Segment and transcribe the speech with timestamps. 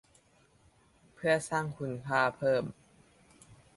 [1.13, 2.63] เพื่อสร้างคุณค่าเพิ่ม